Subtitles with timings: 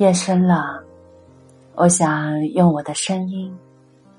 [0.00, 0.82] 夜深了，
[1.74, 3.54] 我想用我的声音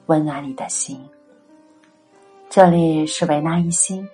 [0.06, 1.04] 温暖你的心。
[2.52, 4.08] 这里是维纳一心，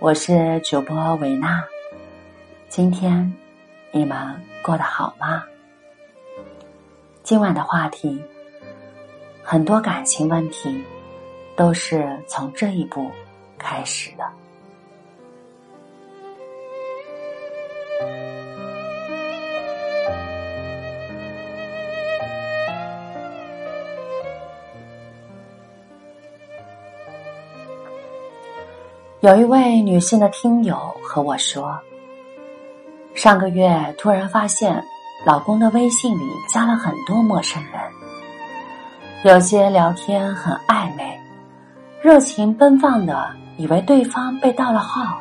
[0.00, 1.62] 我是主播维纳。
[2.68, 3.32] 今天
[3.92, 4.18] 你们
[4.64, 5.44] 过得好吗？
[7.22, 8.20] 今晚的话题，
[9.44, 10.82] 很多感情问题
[11.54, 13.08] 都是从这一步
[13.56, 14.24] 开始的。
[29.20, 31.78] 有一位女性的听友和我说，
[33.14, 34.82] 上个月突然发现
[35.26, 37.72] 老公的微信里加了很多陌生人，
[39.24, 41.20] 有些聊天很暧昧，
[42.00, 45.20] 热情奔放的，以为对方被盗了号。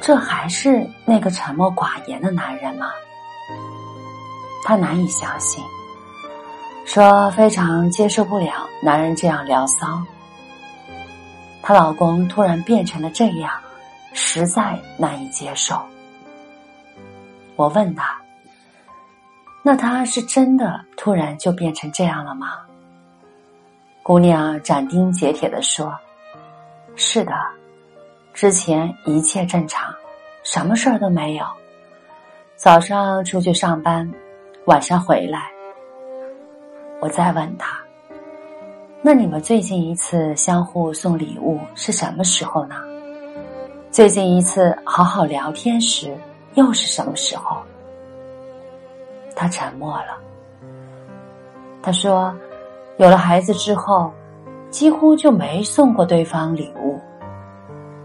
[0.00, 2.86] 这还是那个沉默寡言的男人吗？
[4.64, 5.62] 她难以相信，
[6.86, 10.02] 说非常接受不了男人这样聊骚。
[11.68, 13.52] 她老公突然变成了这样，
[14.14, 15.78] 实在难以接受。
[17.56, 18.18] 我问她
[19.62, 22.60] ：“那他是真的突然就变成这样了吗？”
[24.02, 25.94] 姑娘斩钉截铁的说
[26.96, 27.34] ：“是的，
[28.32, 29.94] 之前一切正常，
[30.44, 31.44] 什么事儿都没有。
[32.56, 34.10] 早上出去上班，
[34.64, 35.50] 晚上回来。”
[36.98, 37.78] 我再问她。
[39.00, 42.74] 那你们最近一次相互送礼物是什么时候呢？
[43.92, 46.12] 最近一次好好聊天时
[46.54, 47.58] 又是什么时候？
[49.36, 50.18] 他沉默了。
[51.80, 52.36] 他说
[52.98, 54.12] ：“有了孩子之后，
[54.68, 57.00] 几乎就没送过对方礼物，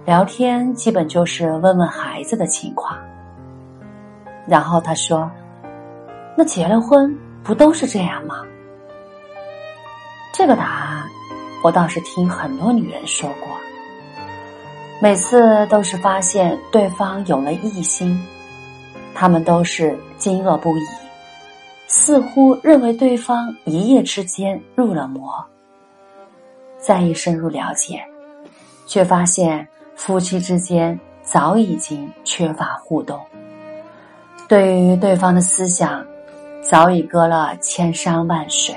[0.06, 2.96] 聊天基本就是问问孩子的情况。”
[4.46, 5.30] 然后他说
[6.38, 8.44] ：“那结了婚不都是这样吗？”
[10.36, 10.83] 这个答案，
[11.64, 13.48] 我倒是听很多女人说过。
[15.02, 18.22] 每次都是发现对方有了异心，
[19.16, 20.82] 他们都是惊愕不已，
[21.88, 25.44] 似乎认为对方一夜之间入了魔。
[26.78, 28.04] 再一深入了解，
[28.86, 33.20] 却发现夫妻之间早已经缺乏互动，
[34.50, 36.06] 对于对方的思想，
[36.62, 38.76] 早已隔了千山万水。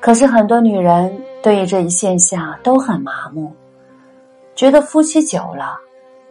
[0.00, 3.52] 可是很多女人对于这一现象都很麻木，
[4.54, 5.76] 觉得夫妻久了，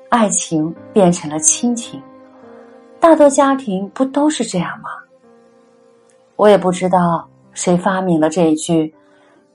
[0.10, 2.02] 爱情变成了亲情，
[3.00, 4.90] 大多家庭不都是这样吗？
[6.36, 8.96] 我也不知道谁发明了这一句，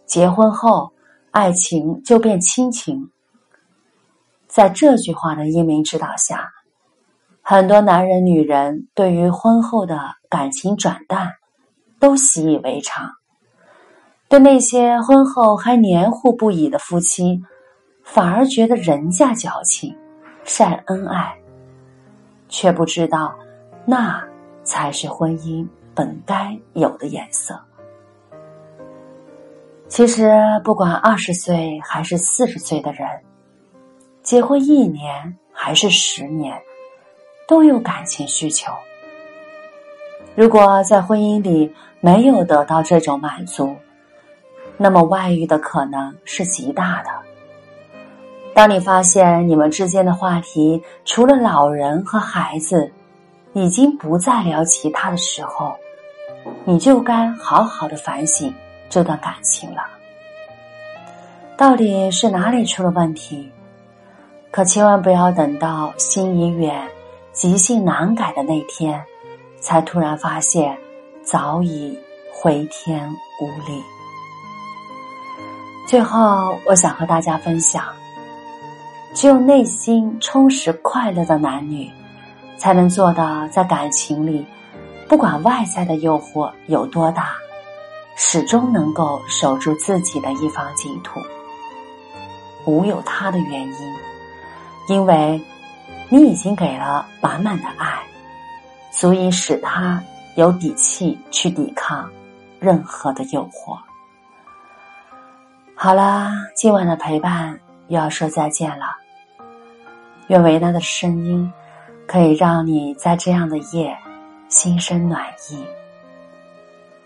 [0.06, 0.92] 结婚后
[1.32, 3.10] 爱情就变亲情。
[4.46, 6.52] 在这句话的英明指导下，
[7.42, 9.98] 很多男人、女人对于婚后的
[10.28, 11.32] 感情转淡，
[11.98, 13.10] 都习以为常。
[14.34, 17.40] 对那些婚后还黏糊不已的夫妻，
[18.02, 19.96] 反而觉得人家矫情，
[20.42, 21.36] 晒恩爱，
[22.48, 23.32] 却不知道
[23.84, 24.20] 那
[24.64, 25.64] 才是婚姻
[25.94, 27.56] 本该有的颜色。
[29.86, 33.06] 其实，不管二十岁还是四十岁的人，
[34.24, 36.60] 结婚一年还是十年，
[37.46, 38.72] 都有感情需求。
[40.34, 43.76] 如果在婚姻里没有得到这种满足，
[44.76, 47.10] 那么外遇的可能是极大的。
[48.54, 52.92] 当你发现你们之间的话题除了老人和孩子，
[53.52, 55.74] 已经不再聊其他的时候，
[56.64, 58.54] 你就该好好的反省
[58.88, 59.82] 这段感情了。
[61.56, 63.50] 到底是哪里出了问题？
[64.50, 66.80] 可千万不要等到心已远、
[67.32, 69.02] 急性难改的那天，
[69.60, 70.76] 才突然发现
[71.22, 71.98] 早已
[72.32, 73.08] 回天
[73.40, 73.82] 无力。
[75.86, 77.84] 最后，我想和大家分享：
[79.14, 81.90] 只有内心充实、快乐的男女，
[82.56, 84.46] 才能做到在感情里，
[85.06, 87.34] 不管外在的诱惑有多大，
[88.16, 91.20] 始终能够守住自己的一方净土。
[92.64, 93.94] 无有他的原因，
[94.88, 95.38] 因为
[96.08, 98.02] 你已经给了满满的爱，
[98.90, 100.02] 足以使他
[100.34, 102.10] 有底气去抵抗
[102.58, 103.76] 任何的诱惑。
[105.84, 108.86] 好啦，今晚的陪伴又要说再见了。
[110.28, 111.52] 愿维娜的声音
[112.06, 113.94] 可以让你在这样的夜
[114.48, 115.62] 心生暖意。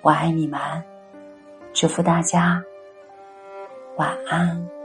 [0.01, 0.61] 我爱你们，
[1.73, 2.63] 祝福大家
[3.97, 4.78] 晚安。